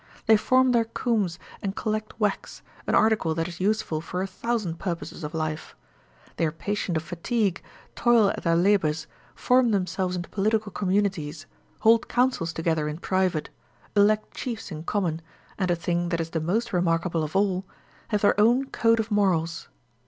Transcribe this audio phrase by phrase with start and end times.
[0.25, 4.79] They form their combs and collect wax, an article that is useful for a thousand
[4.79, 5.75] purposes of life;
[6.37, 7.61] they are patient of fatigue,
[7.93, 11.45] toil at their labours, form themselves into political communities,
[11.81, 13.51] hold councils together in private,
[13.95, 15.21] elect chiefs in common,
[15.59, 17.63] and, a thing that is the most remarkable of all,
[18.07, 19.67] have their own code of morals.